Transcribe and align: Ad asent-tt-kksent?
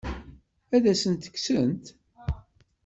Ad 0.75 0.83
asent-tt-kksent? 0.91 1.85